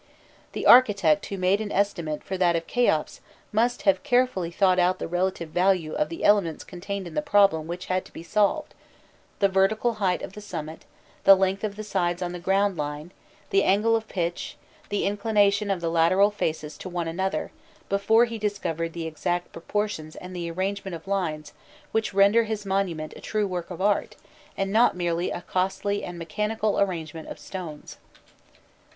The 0.53 0.65
architect 0.65 1.27
who 1.27 1.37
made 1.37 1.61
an 1.61 1.71
estimate 1.71 2.23
for 2.23 2.35
that 2.35 2.55
of 2.55 2.65
Kheops, 2.65 3.19
must 3.51 3.83
have 3.83 4.01
carefully 4.01 4.49
thought 4.49 4.79
out 4.79 4.97
the 4.97 5.07
relative 5.07 5.49
value 5.49 5.93
of 5.93 6.09
the 6.09 6.23
elements 6.23 6.63
contained 6.63 7.05
in 7.05 7.13
the 7.13 7.21
problem 7.21 7.67
which 7.67 7.85
had 7.85 8.03
to 8.05 8.11
be 8.11 8.23
solved 8.23 8.73
the 9.37 9.47
vertical 9.47 9.93
height 10.01 10.23
of 10.23 10.33
the 10.33 10.41
summit, 10.41 10.85
the 11.23 11.35
length 11.35 11.63
of 11.63 11.75
the 11.75 11.83
sides 11.83 12.23
on 12.23 12.31
the 12.31 12.39
ground 12.39 12.77
line, 12.77 13.11
the 13.51 13.63
angle 13.63 13.95
of 13.95 14.07
pitch, 14.07 14.57
the 14.89 15.05
inclination 15.05 15.69
of 15.69 15.81
the 15.81 15.91
lateral 15.91 16.31
faces 16.31 16.79
to 16.79 16.89
one 16.89 17.07
another 17.07 17.51
before 17.87 18.25
he 18.25 18.39
discovered 18.39 18.93
the 18.93 19.05
exact 19.05 19.51
proportions 19.51 20.15
and 20.15 20.35
the 20.35 20.49
arrangement 20.49 20.95
of 20.95 21.07
lines 21.07 21.53
which 21.91 22.11
render 22.11 22.45
his 22.45 22.65
monument 22.65 23.13
a 23.15 23.21
true 23.21 23.45
work 23.45 23.69
of 23.69 23.79
art, 23.79 24.15
and 24.57 24.71
not 24.73 24.95
merely 24.95 25.29
a 25.29 25.41
costly 25.43 26.03
and 26.03 26.17
mechanical 26.17 26.79
arrangement 26.79 27.27
of 27.27 27.37
stones. 27.37 27.97